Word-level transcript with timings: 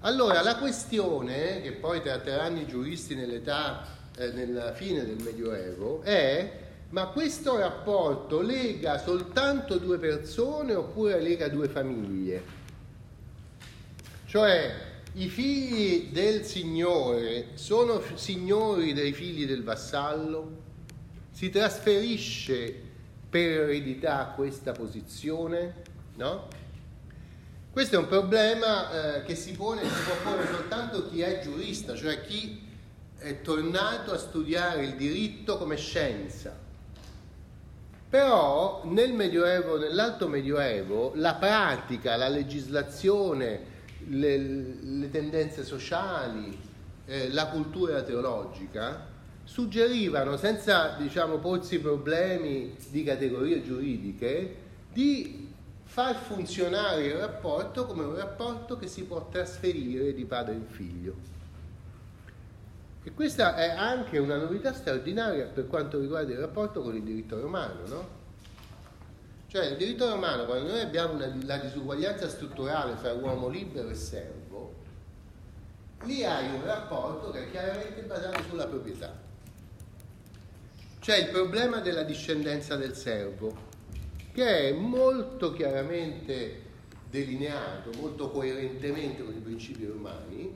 Allora, 0.00 0.42
la 0.42 0.56
questione 0.56 1.60
che 1.60 1.72
poi 1.72 2.00
tratteranno 2.00 2.60
i 2.60 2.66
giuristi 2.68 3.16
nell'età, 3.16 3.84
eh, 4.16 4.30
nella 4.30 4.72
fine 4.72 5.04
del 5.04 5.20
Medioevo 5.20 6.02
è 6.02 6.66
ma 6.90 7.08
questo 7.08 7.58
rapporto 7.58 8.40
lega 8.40 8.96
soltanto 8.98 9.76
due 9.76 9.98
persone 9.98 10.74
oppure 10.74 11.20
lega 11.20 11.48
due 11.48 11.68
famiglie? 11.68 12.42
Cioè, 14.24 14.74
i 15.14 15.28
figli 15.28 16.12
del 16.12 16.44
Signore 16.44 17.48
sono 17.54 18.00
signori 18.14 18.92
dei 18.92 19.12
figli 19.12 19.46
del 19.46 19.64
vassallo? 19.64 20.66
Si 21.32 21.50
trasferisce 21.50 22.72
per 23.28 23.62
eredità 23.62 24.32
questa 24.34 24.72
posizione? 24.72 25.74
No? 26.14 26.46
Questo 27.78 27.94
è 27.94 28.00
un 28.00 28.08
problema 28.08 29.18
eh, 29.18 29.22
che 29.22 29.36
si, 29.36 29.52
pone, 29.52 29.84
si 29.84 30.02
può 30.02 30.32
porre 30.32 30.48
soltanto 30.48 31.08
chi 31.08 31.20
è 31.20 31.38
giurista, 31.40 31.94
cioè 31.94 32.22
chi 32.22 32.60
è 33.16 33.40
tornato 33.40 34.10
a 34.10 34.18
studiare 34.18 34.82
il 34.82 34.96
diritto 34.96 35.58
come 35.58 35.76
scienza. 35.76 36.58
Però 38.10 38.82
nel 38.86 39.12
Medioevo, 39.12 39.78
nell'Alto 39.78 40.26
Medioevo, 40.26 41.12
la 41.14 41.36
pratica, 41.36 42.16
la 42.16 42.26
legislazione, 42.26 43.60
le, 44.08 44.36
le 44.38 45.10
tendenze 45.12 45.62
sociali, 45.62 46.58
eh, 47.06 47.30
la 47.30 47.46
cultura 47.46 48.02
teologica 48.02 49.06
suggerivano, 49.44 50.36
senza 50.36 50.96
diciamo, 50.98 51.36
porsi 51.36 51.78
problemi 51.78 52.74
di 52.88 53.04
categorie 53.04 53.62
giuridiche, 53.62 54.56
di 54.92 55.47
far 55.88 56.14
funzionare 56.16 57.06
il 57.06 57.14
rapporto 57.14 57.86
come 57.86 58.04
un 58.04 58.14
rapporto 58.14 58.76
che 58.76 58.86
si 58.86 59.04
può 59.04 59.26
trasferire 59.28 60.12
di 60.12 60.26
padre 60.26 60.54
in 60.54 60.66
figlio. 60.66 61.14
E 63.02 63.12
questa 63.12 63.56
è 63.56 63.70
anche 63.70 64.18
una 64.18 64.36
novità 64.36 64.74
straordinaria 64.74 65.46
per 65.46 65.66
quanto 65.66 65.98
riguarda 65.98 66.32
il 66.32 66.38
rapporto 66.38 66.82
con 66.82 66.94
il 66.94 67.02
diritto 67.02 67.40
romano, 67.40 67.86
no? 67.86 68.16
Cioè 69.48 69.64
il 69.64 69.76
diritto 69.78 70.06
romano, 70.10 70.44
quando 70.44 70.68
noi 70.68 70.80
abbiamo 70.80 71.14
una, 71.14 71.34
la 71.44 71.56
disuguaglianza 71.56 72.28
strutturale 72.28 72.96
fra 72.96 73.14
uomo 73.14 73.48
libero 73.48 73.88
e 73.88 73.94
servo, 73.94 74.74
lì 76.04 76.22
hai 76.22 76.54
un 76.54 76.64
rapporto 76.64 77.30
che 77.30 77.46
è 77.46 77.50
chiaramente 77.50 78.02
basato 78.02 78.42
sulla 78.42 78.66
proprietà. 78.66 79.10
C'è 81.00 81.16
il 81.16 81.30
problema 81.30 81.80
della 81.80 82.02
discendenza 82.02 82.76
del 82.76 82.94
servo, 82.94 83.67
che 84.38 84.68
è 84.68 84.72
molto 84.72 85.52
chiaramente 85.52 86.62
delineato, 87.10 87.90
molto 87.98 88.30
coerentemente 88.30 89.24
con 89.24 89.34
i 89.34 89.40
principi 89.40 89.84
romani, 89.84 90.52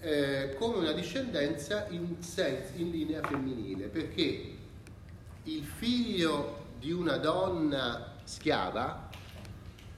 eh, 0.00 0.56
come 0.58 0.78
una 0.78 0.90
discendenza 0.90 1.86
in, 1.90 2.20
senso, 2.20 2.72
in 2.74 2.90
linea 2.90 3.22
femminile, 3.22 3.86
perché 3.86 4.52
il 5.44 5.62
figlio 5.62 6.64
di 6.80 6.90
una 6.90 7.18
donna 7.18 8.14
schiava 8.24 9.08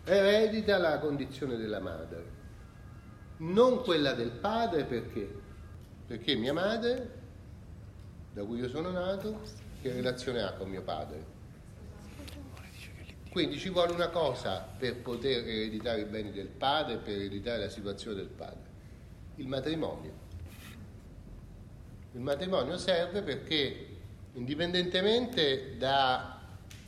eredita 0.05 0.77
la 0.77 0.98
condizione 0.98 1.56
della 1.56 1.81
madre, 1.81 2.25
non 3.39 3.83
quella 3.83 4.12
del 4.12 4.33
padre 4.33 4.84
perché? 4.84 5.39
Perché 6.06 6.34
mia 6.34 6.53
madre, 6.53 7.19
da 8.34 8.45
cui 8.45 8.59
io 8.59 8.69
sono 8.69 8.91
nato, 8.91 9.41
che 9.81 9.91
relazione 9.91 10.43
ha 10.43 10.53
con 10.53 10.69
mio 10.69 10.83
padre? 10.83 11.39
Quindi 13.31 13.59
ci 13.59 13.70
vuole 13.70 13.92
una 13.92 14.09
cosa 14.09 14.69
per 14.77 14.97
poter 14.97 15.47
ereditare 15.47 16.00
i 16.00 16.05
beni 16.05 16.33
del 16.33 16.48
padre, 16.48 16.97
per 16.97 17.14
ereditare 17.14 17.61
la 17.61 17.69
situazione 17.69 18.17
del 18.17 18.27
padre 18.27 18.70
il 19.41 19.48
matrimonio. 19.48 20.28
Il 22.12 22.20
matrimonio 22.20 22.77
serve 22.77 23.22
perché 23.22 23.87
indipendentemente 24.34 25.77
da 25.77 26.38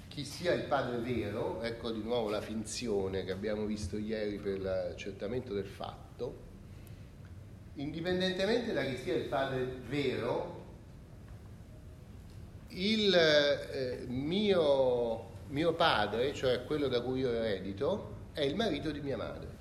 chi 0.08 0.24
sia 0.24 0.52
il 0.52 0.64
padre 0.64 0.98
vero, 0.98 1.62
ecco 1.62 1.90
di 1.90 2.02
nuovo 2.02 2.28
la 2.28 2.42
finzione 2.42 3.24
che 3.24 3.32
abbiamo 3.32 3.64
visto 3.64 3.96
ieri 3.96 4.36
per 4.36 4.60
l'accertamento 4.60 5.54
del 5.54 5.66
fatto, 5.66 6.50
indipendentemente 7.74 8.72
da 8.74 8.84
chi 8.84 8.96
sia 8.96 9.14
il 9.14 9.24
padre 9.24 9.64
vero, 9.88 10.60
il 12.68 13.14
eh, 13.14 14.04
mio, 14.08 15.30
mio 15.52 15.72
padre, 15.72 16.34
cioè 16.34 16.64
quello 16.64 16.88
da 16.88 17.00
cui 17.00 17.20
io 17.20 17.30
eredito, 17.30 18.20
è 18.32 18.42
il 18.42 18.56
marito 18.56 18.90
di 18.90 19.00
mia 19.00 19.16
madre. 19.16 19.60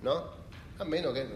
No? 0.00 0.42
a 0.76 0.84
meno 0.84 1.12
che 1.12 1.26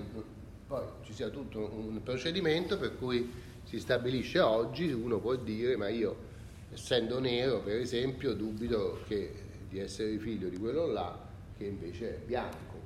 poi 0.66 0.84
ci 1.04 1.12
sia 1.12 1.28
tutto 1.28 1.58
un 1.58 2.02
procedimento 2.02 2.76
per 2.76 2.98
cui 2.98 3.32
si 3.64 3.78
stabilisce 3.78 4.40
oggi, 4.40 4.90
uno 4.90 5.18
può 5.18 5.34
dire 5.36 5.76
ma 5.76 5.88
io 5.88 6.26
essendo 6.72 7.20
nero 7.20 7.60
per 7.60 7.76
esempio 7.76 8.34
dubito 8.34 9.00
che, 9.06 9.32
di 9.68 9.78
essere 9.78 10.18
figlio 10.18 10.48
di 10.48 10.58
quello 10.58 10.86
là 10.86 11.26
che 11.56 11.64
invece 11.64 12.16
è 12.16 12.18
bianco, 12.18 12.80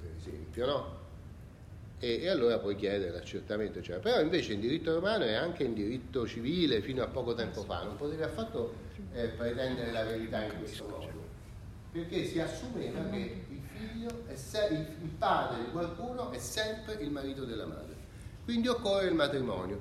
per 0.00 0.10
esempio, 0.18 0.66
no? 0.66 0.95
E, 1.98 2.20
e 2.20 2.28
allora 2.28 2.58
puoi 2.58 2.76
chiedere 2.76 3.10
l'accertamento, 3.10 3.78
eccetera. 3.78 4.00
Però 4.00 4.20
invece 4.20 4.52
in 4.52 4.60
diritto 4.60 4.92
romano 4.92 5.24
e 5.24 5.34
anche 5.34 5.64
in 5.64 5.74
diritto 5.74 6.26
civile 6.26 6.80
fino 6.82 7.02
a 7.02 7.06
poco 7.06 7.34
tempo 7.34 7.62
fa 7.62 7.82
non 7.84 7.96
potevi 7.96 8.22
affatto 8.22 8.74
eh, 9.12 9.28
pretendere 9.28 9.92
la 9.92 10.04
verità 10.04 10.44
in 10.44 10.58
questo 10.58 10.86
modo, 10.88 11.24
perché 11.92 12.24
si 12.26 12.38
assumeva 12.38 13.08
che 13.08 13.44
figlio, 13.76 14.24
se- 14.34 14.68
il, 14.70 14.86
il 15.02 15.08
padre 15.18 15.64
di 15.64 15.70
qualcuno 15.70 16.30
è 16.30 16.38
sempre 16.38 16.94
il 16.94 17.10
marito 17.10 17.44
della 17.44 17.66
madre. 17.66 17.94
Quindi 18.44 18.68
occorre 18.68 19.06
il 19.06 19.14
matrimonio. 19.14 19.80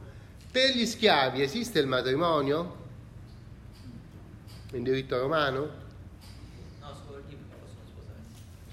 Per 0.51 0.75
gli 0.75 0.85
schiavi 0.85 1.41
esiste 1.41 1.79
il 1.79 1.87
matrimonio? 1.87 2.83
In 4.71 4.83
diritto 4.83 5.19
romano? 5.19 5.69
No, 6.79 6.93
solo 7.05 7.19
i 7.19 7.23
liberi 7.29 7.49
possono 7.59 7.85
sposare. 7.87 8.19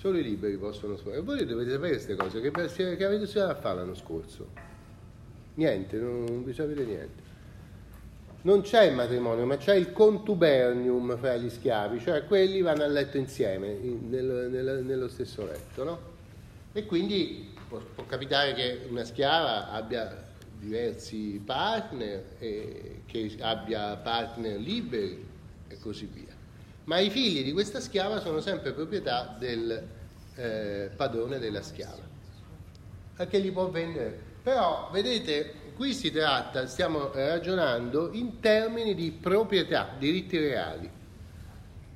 Solo 0.03 0.19
i 0.19 0.25
liberi 0.25 0.57
possono 0.57 0.97
sposare. 0.97 1.21
E 1.21 1.23
voi 1.23 1.47
dovete 1.47 1.71
sapere 1.71 1.93
queste 1.93 2.17
cose, 2.17 2.41
che, 2.41 2.51
che 2.51 3.05
avete 3.05 3.25
studiato 3.25 3.53
a 3.53 3.55
fare 3.55 3.77
l'anno 3.77 3.95
scorso? 3.95 4.49
Niente, 5.55 5.97
non, 5.97 6.25
non 6.25 6.45
vi 6.45 6.53
sapete 6.53 6.85
niente 6.85 7.31
non 8.43 8.63
c'è 8.63 8.87
il 8.87 8.95
matrimonio, 8.97 9.47
ma 9.47 9.57
c'è 9.57 9.77
il 9.77 9.93
contubernium 9.93 11.17
fra 11.17 11.37
gli 11.37 11.49
schiavi, 11.49 12.01
cioè 12.01 12.27
quelli 12.27 12.61
vanno 12.61 12.83
a 12.83 12.89
letto 12.89 13.17
insieme, 13.17 13.71
in, 13.71 14.09
nel, 14.09 14.49
nel, 14.51 14.83
nello 14.85 15.07
stesso 15.07 15.47
letto, 15.47 15.85
no? 15.85 15.99
E 16.73 16.85
quindi 16.85 17.55
può, 17.69 17.79
può, 17.95 18.05
capitare 18.05 18.55
che 18.55 18.81
una 18.89 19.05
schiava 19.05 19.71
abbia 19.71 20.31
diversi 20.59 21.41
partner, 21.45 22.25
e 22.41 23.03
che 23.07 23.37
abbia 23.39 23.95
partner 23.99 24.59
liberi 24.59 25.25
e 25.69 25.79
così 25.79 26.09
via. 26.13 26.42
Ma 26.85 26.99
i 26.99 27.11
figli 27.11 27.45
di 27.45 27.53
questa 27.53 27.81
schiava 27.81 28.21
sono 28.21 28.41
sempre 28.41 28.73
proprietà 28.73 29.37
del 29.39 29.87
eh, 30.35 30.91
padrone 30.97 31.39
della 31.39 31.63
schiava, 31.63 32.03
che 33.29 33.39
li 33.39 33.53
può 33.53 33.71
vendere. 33.71 34.31
Però, 34.43 34.89
vedete, 34.91 35.55
qui 35.77 35.95
si 35.95 36.11
tratta, 36.11 36.67
stiamo 36.67 37.13
ragionando 37.13 38.11
in 38.13 38.41
termini 38.41 38.95
di 38.95 39.13
proprietà, 39.13 39.95
diritti 39.97 40.39
reali. 40.39 40.91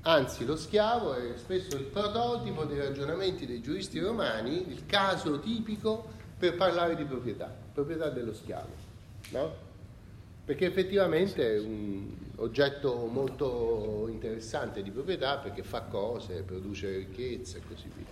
Anzi, 0.03 0.45
lo 0.45 0.57
schiavo 0.57 1.15
è 1.15 1.37
spesso 1.37 1.77
il 1.77 1.83
prototipo 1.83 2.65
dei 2.65 2.79
ragionamenti 2.79 3.45
dei 3.45 3.61
giuristi 3.61 3.99
romani, 3.99 4.71
il 4.71 4.87
caso 4.87 5.41
tipico 5.41 6.09
per 6.39 6.55
parlare 6.55 6.95
di 6.95 7.05
proprietà, 7.05 7.53
proprietà 7.73 8.09
dello 8.11 8.33
schiavo, 8.33 8.71
no? 9.31 9.65
Perché 10.47 10.67
effettivamente 10.67 11.57
è 11.57 11.59
un 11.59 12.07
oggetto 12.37 13.07
molto 13.07 14.07
interessante 14.09 14.81
di 14.81 14.93
proprietà 14.93 15.39
perché 15.39 15.65
fa 15.65 15.81
cose, 15.83 16.43
produce 16.43 16.99
ricchezza 16.99 17.59
e 17.59 17.63
così 17.67 17.91
via. 17.93 18.07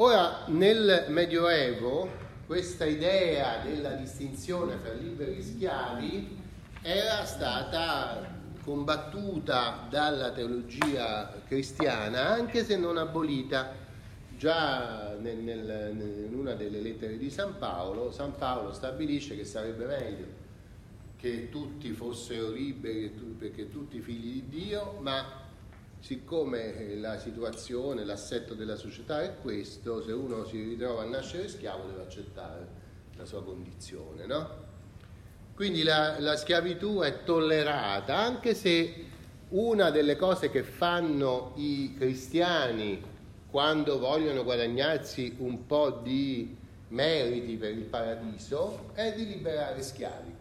Ora, 0.00 0.42
nel 0.46 1.04
Medioevo, 1.08 2.10
questa 2.46 2.84
idea 2.84 3.60
della 3.62 3.92
distinzione 3.92 4.76
fra 4.76 4.92
liberi 4.92 5.38
e 5.38 5.42
schiavi 5.42 6.38
era 6.82 7.24
stata 7.24 8.36
combattuta 8.64 9.86
dalla 9.88 10.32
teologia 10.32 11.32
cristiana, 11.46 12.30
anche 12.30 12.64
se 12.64 12.76
non 12.76 12.96
abolita. 12.96 13.72
Già 14.38 15.16
nel, 15.18 15.38
nel, 15.38 16.28
in 16.28 16.32
una 16.32 16.54
delle 16.54 16.80
lettere 16.80 17.18
di 17.18 17.28
San 17.28 17.58
Paolo, 17.58 18.12
San 18.12 18.36
Paolo 18.36 18.72
stabilisce 18.72 19.34
che 19.34 19.44
sarebbe 19.44 19.84
meglio 19.84 20.26
che 21.16 21.48
tutti 21.48 21.90
fossero 21.90 22.50
liberi 22.50 23.08
perché 23.36 23.68
tutti 23.68 23.98
figli 23.98 24.40
di 24.40 24.48
Dio, 24.48 24.98
ma 25.00 25.46
siccome 25.98 26.94
la 26.94 27.18
situazione, 27.18 28.04
l'assetto 28.04 28.54
della 28.54 28.76
società 28.76 29.22
è 29.22 29.34
questo, 29.42 30.04
se 30.04 30.12
uno 30.12 30.44
si 30.44 30.62
ritrova 30.62 31.02
a 31.02 31.06
nascere 31.06 31.48
schiavo 31.48 31.88
deve 31.88 32.02
accettare 32.02 32.68
la 33.16 33.24
sua 33.24 33.42
condizione, 33.42 34.24
no? 34.26 34.66
Quindi 35.56 35.82
la, 35.82 36.20
la 36.20 36.36
schiavitù 36.36 37.00
è 37.00 37.24
tollerata, 37.24 38.16
anche 38.16 38.54
se 38.54 39.06
una 39.48 39.90
delle 39.90 40.14
cose 40.14 40.48
che 40.48 40.62
fanno 40.62 41.54
i 41.56 41.94
cristiani 41.98 43.16
quando 43.50 43.98
vogliono 43.98 44.44
guadagnarsi 44.44 45.36
un 45.38 45.66
po' 45.66 46.00
di 46.02 46.56
meriti 46.88 47.56
per 47.56 47.72
il 47.72 47.84
paradiso, 47.84 48.90
è 48.94 49.12
di 49.14 49.26
liberare 49.26 49.82
schiavi, 49.82 50.34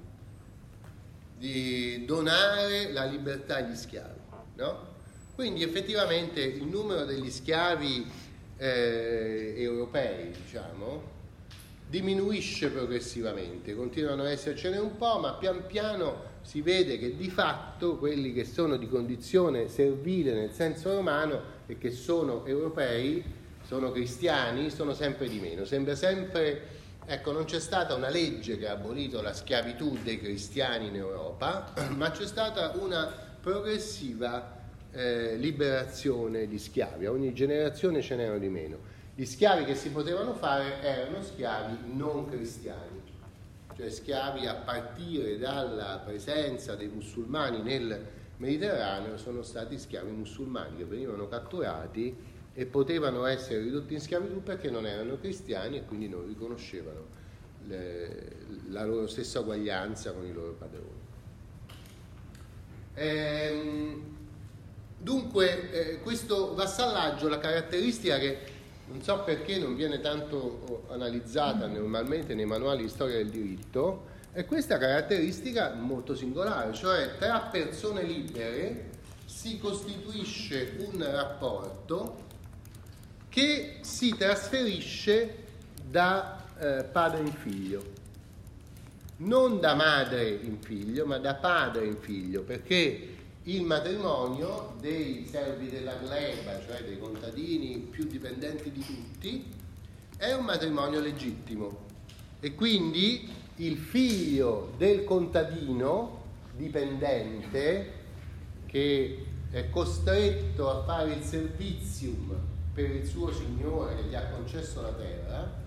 di 1.37 2.05
donare 2.05 2.91
la 2.91 3.05
libertà 3.05 3.57
agli 3.57 3.75
schiavi. 3.75 4.19
No? 4.55 4.95
Quindi 5.35 5.63
effettivamente 5.63 6.41
il 6.41 6.63
numero 6.63 7.05
degli 7.05 7.29
schiavi 7.29 8.09
eh, 8.57 9.53
europei, 9.57 10.31
diciamo, 10.31 11.15
diminuisce 11.87 12.69
progressivamente, 12.69 13.75
continuano 13.75 14.23
ad 14.23 14.29
essercene 14.29 14.77
un 14.77 14.97
po', 14.97 15.19
ma 15.19 15.33
pian 15.33 15.65
piano 15.67 16.35
si 16.41 16.61
vede 16.61 16.97
che 16.97 17.15
di 17.15 17.29
fatto 17.29 17.97
quelli 17.97 18.33
che 18.33 18.45
sono 18.45 18.77
di 18.77 18.87
condizione 18.87 19.67
servile 19.67 20.33
nel 20.33 20.51
senso 20.51 20.93
romano 20.93 21.55
e 21.65 21.77
che 21.77 21.91
sono 21.91 22.45
europei, 22.45 23.23
sono 23.63 23.91
cristiani, 23.91 24.69
sono 24.69 24.93
sempre 24.93 25.27
di 25.27 25.39
meno. 25.39 25.65
Sembra 25.65 25.95
sempre, 25.95 26.61
ecco, 27.05 27.31
non 27.31 27.45
c'è 27.45 27.59
stata 27.59 27.93
una 27.93 28.09
legge 28.09 28.57
che 28.57 28.67
ha 28.67 28.73
abolito 28.73 29.21
la 29.21 29.33
schiavitù 29.33 29.97
dei 30.01 30.19
cristiani 30.19 30.87
in 30.87 30.95
Europa, 30.95 31.73
ma 31.95 32.11
c'è 32.11 32.25
stata 32.25 32.73
una 32.79 33.11
progressiva 33.41 34.55
eh, 34.91 35.35
liberazione 35.35 36.47
di 36.47 36.57
schiavi. 36.57 37.05
A 37.05 37.11
ogni 37.11 37.33
generazione 37.33 38.01
ce 38.01 38.15
n'erano 38.15 38.39
di 38.39 38.49
meno. 38.49 38.77
Gli 39.13 39.25
schiavi 39.25 39.65
che 39.65 39.75
si 39.75 39.89
potevano 39.89 40.33
fare 40.33 40.81
erano 40.81 41.21
schiavi 41.23 41.93
non 41.93 42.29
cristiani, 42.29 43.01
cioè 43.77 43.91
schiavi 43.91 44.47
a 44.47 44.55
partire 44.55 45.37
dalla 45.37 46.01
presenza 46.03 46.75
dei 46.75 46.87
musulmani 46.87 47.61
nel 47.61 48.05
Mediterraneo 48.37 49.17
sono 49.17 49.43
stati 49.43 49.77
schiavi 49.77 50.09
musulmani 50.09 50.77
che 50.77 50.85
venivano 50.85 51.27
catturati 51.27 52.15
e 52.53 52.65
potevano 52.65 53.25
essere 53.25 53.59
ridotti 53.59 53.93
in 53.93 54.01
schiavitù 54.01 54.41
perché 54.41 54.71
non 54.71 54.87
erano 54.87 55.19
cristiani 55.19 55.77
e 55.77 55.85
quindi 55.85 56.09
non 56.09 56.25
riconoscevano 56.25 57.05
le, 57.67 58.35
la 58.69 58.83
loro 58.83 59.05
stessa 59.05 59.41
uguaglianza 59.41 60.11
con 60.11 60.25
i 60.25 60.33
loro 60.33 60.53
padroni. 60.53 61.05
Ehm, 62.95 64.01
dunque, 64.97 65.71
eh, 65.71 65.99
questo 65.99 66.55
vassallaggio, 66.55 67.27
la 67.27 67.37
caratteristica 67.37 68.17
che 68.17 68.39
non 68.87 69.01
so 69.01 69.21
perché 69.23 69.57
non 69.59 69.75
viene 69.75 69.99
tanto 69.99 70.85
analizzata 70.89 71.67
normalmente 71.67 72.33
nei 72.33 72.45
manuali 72.45 72.83
di 72.83 72.89
storia 72.89 73.17
del 73.17 73.29
diritto, 73.29 74.15
è 74.31 74.45
questa 74.45 74.77
caratteristica 74.77 75.73
molto 75.73 76.15
singolare, 76.15 76.73
cioè 76.73 77.17
tra 77.17 77.39
persone 77.51 78.03
libere 78.03 78.89
si 79.25 79.57
costituisce 79.57 80.75
un 80.79 81.03
rapporto 81.11 82.25
che 83.29 83.79
si 83.81 84.15
trasferisce 84.15 85.45
da 85.89 86.45
eh, 86.59 86.83
padre 86.83 87.21
in 87.21 87.33
figlio, 87.33 87.83
non 89.17 89.59
da 89.59 89.73
madre 89.73 90.29
in 90.29 90.59
figlio, 90.61 91.05
ma 91.05 91.17
da 91.17 91.35
padre 91.35 91.85
in 91.85 91.97
figlio, 91.97 92.43
perché 92.43 93.15
il 93.47 93.63
matrimonio 93.63 94.75
dei 94.79 95.25
servi 95.29 95.69
della 95.69 95.95
gleba, 95.95 96.59
cioè 96.65 96.83
dei 96.83 96.99
contadini 96.99 97.77
più 97.77 98.05
dipendenti 98.05 98.71
di 98.71 98.83
tutti, 98.83 99.45
è 100.17 100.33
un 100.33 100.43
matrimonio 100.43 100.99
legittimo. 100.99 101.85
E 102.41 102.55
quindi 102.55 103.31
il 103.57 103.77
figlio 103.77 104.73
del 104.77 105.05
contadino 105.05 106.23
dipendente 106.57 107.93
che 108.65 109.25
è 109.49 109.69
costretto 109.69 110.69
a 110.69 110.83
fare 110.83 111.13
il 111.13 111.23
servizium 111.23 112.35
per 112.73 112.91
il 112.91 113.05
suo 113.05 113.31
signore 113.31 113.95
che 113.95 114.03
gli 114.03 114.15
ha 114.15 114.27
concesso 114.27 114.81
la 114.81 114.91
terra, 114.91 115.65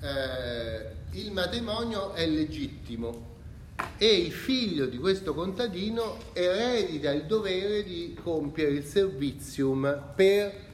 eh, 0.00 0.96
il 1.12 1.30
matrimonio 1.30 2.14
è 2.14 2.26
legittimo 2.26 3.36
e 3.96 4.06
il 4.06 4.32
figlio 4.32 4.86
di 4.86 4.98
questo 4.98 5.34
contadino 5.34 6.18
eredita 6.32 7.10
il 7.10 7.24
dovere 7.24 7.82
di 7.82 8.16
compiere 8.20 8.72
il 8.72 8.84
servizium 8.84 10.12
per 10.14 10.66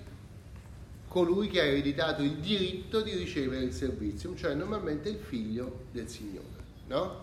colui 1.09 1.49
che 1.49 1.61
ha 1.61 1.65
ereditato 1.65 2.23
il 2.23 2.37
diritto 2.37 3.01
di 3.01 3.13
ricevere 3.13 3.65
il 3.65 3.73
servizium, 3.73 4.37
cioè 4.37 4.55
normalmente 4.55 5.09
il 5.09 5.19
figlio 5.19 5.85
del 5.93 6.09
Signore. 6.09 6.63
No? 6.89 7.23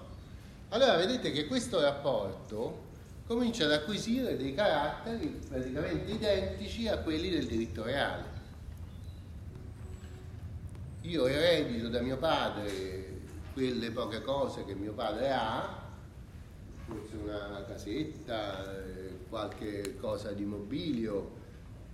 Allora 0.70 0.96
vedete 0.96 1.32
che 1.32 1.46
questo 1.46 1.82
rapporto 1.82 2.90
comincia 3.28 3.66
ad 3.66 3.74
acquisire 3.74 4.38
dei 4.38 4.54
caratteri 4.54 5.40
praticamente 5.48 6.12
identici 6.12 6.88
a 6.88 7.00
quelli 7.00 7.30
del 7.30 7.46
diritto 7.46 7.84
reale. 7.84 8.40
Io 11.02 11.28
eredito 11.28 11.90
da 11.90 12.02
mio 12.02 12.18
padre 12.18 13.11
quelle 13.54 13.92
poche 13.92 14.22
cose 14.22 14.66
che 14.66 14.74
mio 14.74 14.94
padre 14.94 15.32
ha, 15.32 15.90
forse 16.88 17.16
una 17.16 17.64
casetta, 17.68 18.76
eh, 18.76 19.20
qualche 19.30 19.96
cosa 20.00 20.32
di 20.32 20.44
mobilio, 20.44 21.40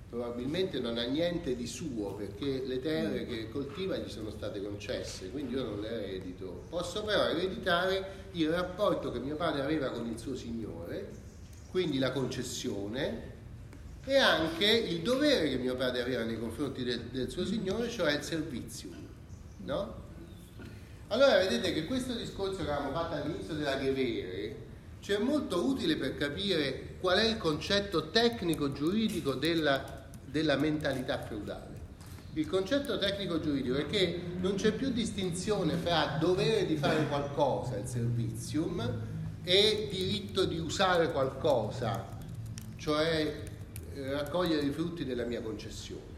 probabilmente 0.10 0.80
non 0.80 0.98
ha 0.98 1.04
niente 1.04 1.56
di 1.56 1.68
suo 1.68 2.14
perché 2.14 2.64
le 2.66 2.80
terre 2.80 3.26
che 3.26 3.50
coltiva 3.50 3.98
gli 3.98 4.10
sono 4.10 4.30
state 4.30 4.62
concesse, 4.62 5.30
quindi 5.30 5.56
io 5.56 5.64
non 5.64 5.82
le 5.82 6.08
eredito. 6.08 6.64
Posso 6.70 7.04
però 7.04 7.26
ereditare 7.26 8.26
il 8.32 8.50
rapporto 8.50 9.12
che 9.12 9.20
mio 9.20 9.36
padre 9.36 9.62
aveva 9.62 9.90
con 9.90 10.08
il 10.08 10.18
suo 10.18 10.36
signore, 10.36 11.10
quindi 11.70 12.00
la 12.00 12.12
concessione, 12.12 13.36
e 14.06 14.16
anche 14.16 14.66
il 14.66 15.02
dovere 15.02 15.50
che 15.50 15.58
mio 15.58 15.76
padre 15.76 16.02
aveva 16.02 16.24
nei 16.24 16.40
confronti 16.40 16.84
del, 16.84 17.02
del 17.12 17.30
suo 17.30 17.46
signore, 17.46 17.90
cioè 17.90 18.14
il 18.14 18.24
servizio. 18.24 18.90
No? 19.66 20.06
Allora 21.10 21.38
vedete 21.38 21.72
che 21.72 21.86
questo 21.86 22.14
discorso 22.14 22.64
che 22.66 22.70
avevamo 22.70 22.92
fatto 22.92 23.16
all'inizio 23.16 23.54
della 23.54 23.80
Gevere 23.80 24.66
ci 25.00 25.14
è 25.14 25.18
molto 25.18 25.66
utile 25.66 25.96
per 25.96 26.18
capire 26.18 26.96
qual 27.00 27.20
è 27.20 27.24
il 27.24 27.38
concetto 27.38 28.10
tecnico 28.10 28.74
giuridico 28.74 29.34
della, 29.34 30.10
della 30.26 30.58
mentalità 30.58 31.20
feudale. 31.20 31.76
Il 32.34 32.46
concetto 32.48 32.98
tecnico 32.98 33.40
giuridico 33.40 33.76
è 33.78 33.86
che 33.86 34.22
non 34.40 34.56
c'è 34.56 34.74
più 34.74 34.92
distinzione 34.92 35.76
fra 35.76 36.18
dovere 36.20 36.66
di 36.66 36.76
fare 36.76 37.08
qualcosa, 37.08 37.78
il 37.78 37.88
servizium, 37.88 39.16
e 39.44 39.88
diritto 39.90 40.44
di 40.44 40.60
usare 40.60 41.10
qualcosa, 41.14 42.06
cioè 42.76 43.44
eh, 43.94 44.12
raccogliere 44.12 44.66
i 44.66 44.72
frutti 44.72 45.06
della 45.06 45.24
mia 45.24 45.42
concessione. 45.42 46.16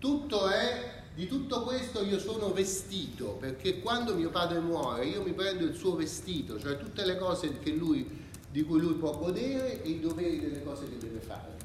Tutto 0.00 0.48
è 0.48 1.02
di 1.14 1.28
tutto 1.28 1.62
questo 1.62 2.02
io 2.02 2.18
sono 2.18 2.52
vestito, 2.52 3.36
perché 3.38 3.78
quando 3.78 4.16
mio 4.16 4.30
padre 4.30 4.58
muore 4.58 5.06
io 5.06 5.22
mi 5.22 5.32
prendo 5.32 5.62
il 5.62 5.76
suo 5.76 5.94
vestito, 5.94 6.58
cioè 6.58 6.76
tutte 6.76 7.04
le 7.04 7.16
cose 7.16 7.56
lui, 7.66 8.22
di 8.50 8.64
cui 8.64 8.80
lui 8.80 8.94
può 8.94 9.16
godere 9.16 9.80
e 9.82 9.90
i 9.90 10.00
doveri 10.00 10.40
delle 10.40 10.62
cose 10.64 10.88
che 10.88 10.98
deve 10.98 11.20
fare. 11.20 11.56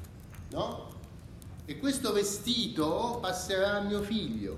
No? 0.50 0.88
E 1.64 1.78
questo 1.78 2.12
vestito 2.12 3.18
passerà 3.20 3.78
a 3.78 3.80
mio 3.80 4.02
figlio, 4.02 4.56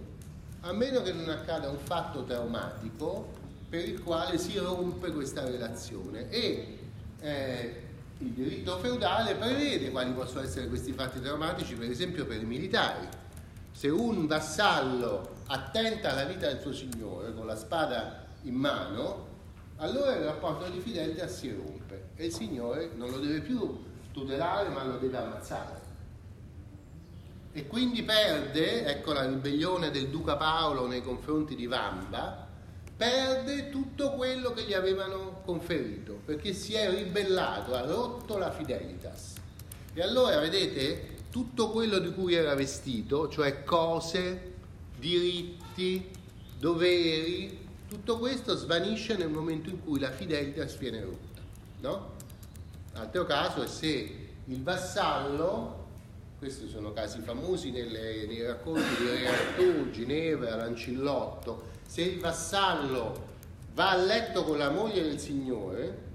a 0.61 0.73
meno 0.73 1.01
che 1.01 1.13
non 1.13 1.31
accada 1.31 1.71
un 1.71 1.79
fatto 1.79 2.25
traumatico 2.25 3.31
per 3.71 3.89
il 3.89 4.03
quale 4.03 4.37
si 4.37 4.59
rompe 4.59 5.11
questa 5.11 5.45
relazione. 5.45 6.29
E 6.29 6.79
eh, 7.21 7.83
il 8.19 8.29
diritto 8.29 8.79
feudale 8.79 9.37
prevede 9.37 9.91
quali 9.91 10.13
possono 10.13 10.43
essere 10.43 10.69
questi 10.69 10.93
fatti 10.93 11.19
traumatici, 11.19 11.75
per 11.77 11.91
esempio 11.91 12.27
per 12.27 12.43
i 12.43 12.45
militari 12.45 13.21
se 13.83 13.89
un 13.89 14.29
vassallo 14.29 15.39
attenta 15.49 16.13
alla 16.13 16.23
vita 16.23 16.47
del 16.47 16.61
suo 16.61 16.73
signore 16.73 17.35
con 17.35 17.47
la 17.47 17.57
spada 17.57 18.27
in 18.43 18.55
mano, 18.55 19.27
allora 19.79 20.15
il 20.15 20.23
rapporto 20.23 20.69
di 20.71 20.79
fideltà 20.79 21.27
si 21.27 21.51
rompe 21.53 22.11
e 22.15 22.27
il 22.27 22.33
signore 22.33 22.91
non 22.95 23.11
lo 23.11 23.19
deve 23.19 23.41
più 23.41 23.83
tutelare 24.13 24.69
ma 24.69 24.85
lo 24.85 24.99
deve 24.99 25.17
ammazzare. 25.17 25.81
E 27.51 27.67
quindi 27.67 28.05
perde, 28.05 28.87
ecco 28.87 29.15
la 29.15 29.27
ribellione 29.27 29.91
del 29.91 30.11
duca 30.11 30.37
Paolo 30.37 30.87
nei 30.87 31.03
confronti 31.03 31.57
di 31.57 31.67
Vamba, 31.67 32.47
perde 32.97 33.69
tutto 33.69 34.13
quello 34.13 34.53
che 34.53 34.63
gli 34.63 34.75
avevano 34.75 35.41
conferito, 35.45 36.21
perché 36.25 36.53
si 36.53 36.75
è 36.75 36.89
ribellato, 36.89 37.75
ha 37.75 37.85
rotto 37.85 38.39
la 38.39 38.53
fidelitas. 38.53 39.33
E 39.93 40.01
allora, 40.01 40.39
vedete, 40.39 41.13
tutto 41.33 41.71
quello 41.71 41.99
di 41.99 42.13
cui 42.13 42.35
era 42.35 42.55
vestito, 42.55 43.27
cioè 43.31 43.65
cose, 43.65 44.53
diritti, 44.99 46.11
doveri, 46.59 47.59
tutto 47.89 48.19
questo 48.19 48.55
svanisce 48.55 49.17
nel 49.17 49.31
momento 49.31 49.71
in 49.71 49.83
cui 49.83 49.99
la 49.99 50.11
fidelitas 50.11 50.77
viene 50.77 51.01
rotta. 51.01 51.41
No? 51.81 52.11
Altro 52.93 53.25
caso 53.25 53.63
è 53.63 53.67
se 53.67 54.29
il 54.45 54.63
vassallo, 54.63 55.87
questi 56.39 56.69
sono 56.69 56.93
casi 56.93 57.21
famosi 57.21 57.71
nelle, 57.71 58.27
nei 58.27 58.43
racconti 58.43 58.95
di 58.99 59.09
Re 59.09 59.29
Artù, 59.29 59.91
Ginevra, 59.91 60.55
Lancillotto, 60.57 61.71
se 61.87 62.03
il 62.03 62.21
vassallo 62.21 63.31
va 63.73 63.93
a 63.93 63.97
letto 63.97 64.45
con 64.45 64.59
la 64.59 64.69
moglie 64.69 65.01
del 65.01 65.19
signore, 65.19 66.11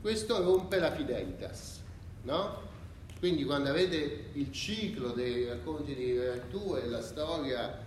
questo 0.00 0.40
rompe 0.40 0.78
la 0.78 0.92
fidelitas, 0.92 1.80
no? 2.22 2.72
Quindi 3.18 3.44
quando 3.44 3.70
avete 3.70 4.30
il 4.32 4.52
ciclo 4.52 5.10
dei 5.10 5.46
racconti 5.46 5.94
di 5.94 6.12
Vertù 6.12 6.76
e 6.76 6.86
la 6.86 7.00
storia 7.00 7.78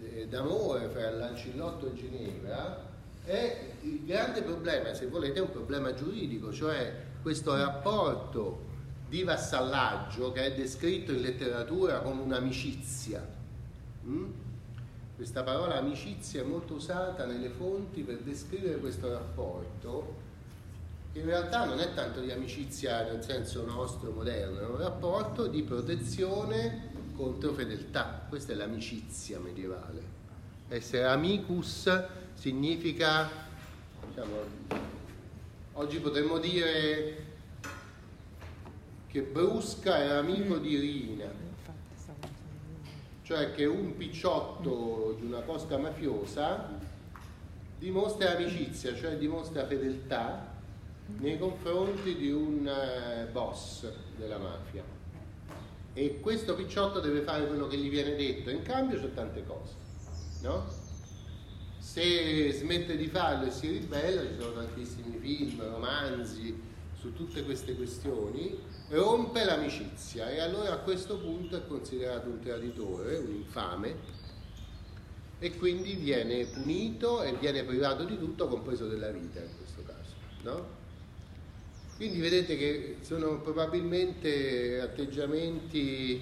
eh, 0.00 0.26
d'amore 0.28 0.88
fra 0.88 1.10
Lancillotto 1.10 1.90
e 1.90 1.94
Ginevra, 1.94 2.90
è 3.24 3.74
il 3.82 4.04
grande 4.04 4.42
problema, 4.42 4.92
se 4.94 5.06
volete, 5.06 5.38
è 5.38 5.42
un 5.42 5.52
problema 5.52 5.94
giuridico, 5.94 6.52
cioè 6.52 6.92
questo 7.22 7.54
rapporto 7.56 8.70
di 9.08 9.22
vassallaggio 9.22 10.32
che 10.32 10.46
è 10.46 10.54
descritto 10.54 11.12
in 11.12 11.20
letteratura 11.20 12.00
come 12.00 12.22
un'amicizia. 12.22 13.24
Mm? 14.06 14.30
Questa 15.14 15.42
parola 15.42 15.76
amicizia 15.76 16.40
è 16.40 16.44
molto 16.44 16.74
usata 16.74 17.26
nelle 17.26 17.50
fonti 17.50 18.02
per 18.02 18.18
descrivere 18.22 18.78
questo 18.78 19.12
rapporto, 19.12 20.30
in 21.14 21.26
realtà 21.26 21.66
non 21.66 21.78
è 21.78 21.92
tanto 21.92 22.20
di 22.20 22.30
amicizia 22.30 23.02
nel 23.02 23.22
senso 23.22 23.64
nostro 23.66 24.10
moderno, 24.12 24.60
è 24.60 24.64
un 24.64 24.78
rapporto 24.78 25.46
di 25.46 25.62
protezione 25.62 26.90
contro 27.14 27.52
fedeltà. 27.52 28.24
Questa 28.28 28.52
è 28.52 28.56
l'amicizia 28.56 29.38
medievale. 29.38 30.20
Essere 30.68 31.04
amicus 31.04 32.02
significa, 32.32 33.28
diciamo, 34.08 34.36
oggi 35.74 35.98
potremmo 35.98 36.38
dire 36.38 37.26
che 39.06 39.20
Brusca 39.20 39.98
era 39.98 40.18
amico 40.18 40.56
di 40.56 40.78
Rina, 40.78 41.30
cioè 43.22 43.52
che 43.52 43.66
un 43.66 43.94
picciotto 43.98 45.14
di 45.20 45.26
una 45.26 45.40
costa 45.40 45.76
mafiosa 45.76 46.70
dimostra 47.78 48.34
amicizia, 48.34 48.96
cioè 48.96 49.18
dimostra 49.18 49.66
fedeltà 49.66 50.51
nei 51.18 51.38
confronti 51.38 52.16
di 52.16 52.30
un 52.30 52.66
eh, 52.66 53.26
boss 53.30 53.86
della 54.16 54.38
mafia. 54.38 54.82
E 55.94 56.20
questo 56.20 56.54
picciotto 56.54 57.00
deve 57.00 57.20
fare 57.20 57.46
quello 57.46 57.66
che 57.66 57.76
gli 57.76 57.90
viene 57.90 58.16
detto, 58.16 58.50
in 58.50 58.62
cambio 58.62 58.98
c'è 58.98 59.12
tante 59.12 59.44
cose, 59.44 59.74
no? 60.42 60.64
Se 61.78 62.52
smette 62.52 62.96
di 62.96 63.08
farlo 63.08 63.46
e 63.46 63.50
si 63.50 63.68
ribella, 63.68 64.22
ci 64.22 64.36
sono 64.38 64.54
tantissimi 64.54 65.18
film, 65.18 65.62
romanzi 65.62 66.58
su 66.98 67.12
tutte 67.12 67.42
queste 67.44 67.74
questioni, 67.74 68.56
rompe 68.88 69.44
l'amicizia 69.44 70.30
e 70.30 70.40
allora 70.40 70.72
a 70.72 70.78
questo 70.78 71.18
punto 71.18 71.56
è 71.56 71.66
considerato 71.66 72.28
un 72.28 72.40
traditore, 72.40 73.18
un 73.18 73.34
infame 73.34 73.96
e 75.38 75.56
quindi 75.56 75.94
viene 75.94 76.46
punito 76.46 77.22
e 77.22 77.34
viene 77.34 77.64
privato 77.64 78.04
di 78.04 78.16
tutto, 78.16 78.46
compreso 78.46 78.86
della 78.86 79.10
vita 79.10 79.40
in 79.40 79.56
questo 79.58 79.82
caso. 79.84 80.14
No? 80.42 80.80
Quindi 82.02 82.18
vedete 82.18 82.56
che 82.56 82.96
sono 83.02 83.38
probabilmente 83.38 84.80
atteggiamenti 84.80 86.20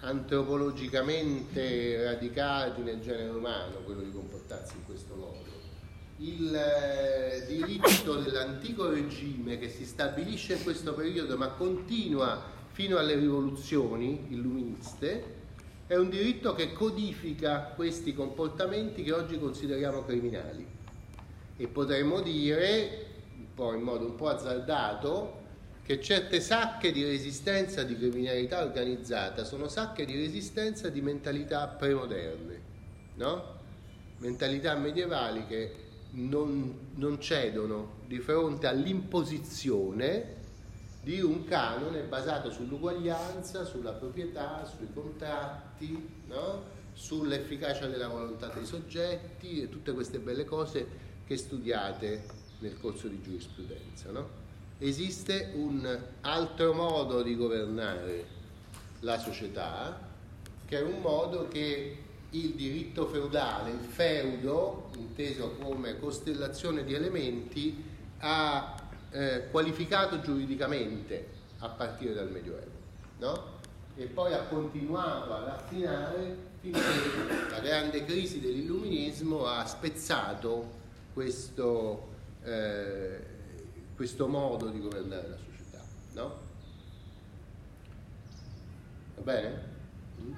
antropologicamente 0.00 2.04
radicati 2.04 2.80
nel 2.80 3.02
genere 3.02 3.28
umano 3.28 3.82
quello 3.84 4.00
di 4.00 4.10
comportarsi 4.10 4.76
in 4.76 4.86
questo 4.86 5.14
modo. 5.14 5.44
Il 6.20 6.56
eh, 6.56 7.44
diritto 7.46 8.14
dell'antico 8.14 8.88
regime 8.88 9.58
che 9.58 9.68
si 9.68 9.84
stabilisce 9.84 10.54
in 10.54 10.62
questo 10.62 10.94
periodo 10.94 11.36
ma 11.36 11.48
continua 11.48 12.42
fino 12.72 12.96
alle 12.96 13.16
rivoluzioni 13.16 14.28
illuministe 14.30 15.22
è 15.86 15.96
un 15.96 16.08
diritto 16.08 16.54
che 16.54 16.72
codifica 16.72 17.74
questi 17.76 18.14
comportamenti 18.14 19.02
che 19.02 19.12
oggi 19.12 19.38
consideriamo 19.38 20.02
criminali. 20.02 20.66
E 21.58 21.66
potremmo 21.66 22.22
dire 22.22 23.12
un 23.54 23.64
po' 23.64 23.72
in 23.72 23.82
modo 23.82 24.04
un 24.04 24.16
po' 24.16 24.28
azzardato 24.28 25.42
che 25.84 26.00
certe 26.00 26.40
sacche 26.40 26.90
di 26.90 27.04
resistenza 27.04 27.84
di 27.84 27.96
criminalità 27.96 28.64
organizzata 28.64 29.44
sono 29.44 29.68
sacche 29.68 30.04
di 30.04 30.16
resistenza 30.16 30.88
di 30.88 31.00
mentalità 31.00 31.68
premoderne, 31.68 32.60
no? 33.14 33.52
mentalità 34.18 34.74
medievali 34.74 35.46
che 35.46 35.82
non, 36.12 36.90
non 36.94 37.20
cedono 37.20 38.00
di 38.06 38.18
fronte 38.18 38.66
all'imposizione 38.66 40.42
di 41.02 41.20
un 41.20 41.44
canone 41.44 42.00
basato 42.00 42.50
sull'uguaglianza, 42.50 43.64
sulla 43.64 43.92
proprietà, 43.92 44.64
sui 44.64 44.88
contratti, 44.92 46.08
no? 46.26 46.62
sull'efficacia 46.92 47.86
della 47.86 48.08
volontà 48.08 48.48
dei 48.48 48.64
soggetti 48.64 49.62
e 49.62 49.68
tutte 49.68 49.92
queste 49.92 50.18
belle 50.18 50.44
cose 50.44 51.12
che 51.24 51.36
studiate 51.36 52.42
nel 52.58 52.78
corso 52.80 53.08
di 53.08 53.20
giurisprudenza. 53.22 54.10
No? 54.10 54.42
Esiste 54.78 55.52
un 55.54 55.98
altro 56.22 56.72
modo 56.72 57.22
di 57.22 57.36
governare 57.36 58.26
la 59.00 59.18
società, 59.18 59.98
che 60.66 60.78
è 60.78 60.82
un 60.82 61.00
modo 61.00 61.48
che 61.48 61.98
il 62.30 62.54
diritto 62.54 63.06
feudale, 63.06 63.70
il 63.70 63.78
feudo, 63.78 64.90
inteso 64.96 65.56
come 65.60 65.98
costellazione 65.98 66.84
di 66.84 66.94
elementi, 66.94 67.84
ha 68.18 68.74
eh, 69.10 69.48
qualificato 69.50 70.20
giuridicamente 70.20 71.28
a 71.58 71.68
partire 71.68 72.14
dal 72.14 72.30
Medioevo. 72.30 72.82
No? 73.18 73.52
E 73.96 74.06
poi 74.06 74.32
ha 74.32 74.42
continuato 74.44 75.32
a 75.32 75.44
raffinare 75.44 76.36
finché 76.60 76.80
la 77.50 77.60
grande 77.60 78.04
crisi 78.04 78.40
dell'illuminismo 78.40 79.46
ha 79.46 79.64
spezzato 79.66 80.82
questo, 81.12 82.13
eh, 82.44 83.24
questo 83.96 84.28
modo 84.28 84.68
di 84.68 84.80
governare 84.80 85.28
la 85.28 85.36
società. 85.36 85.84
No? 86.12 86.38
Va 89.16 89.22
bene? 89.22 89.62
Mm? 90.20 90.32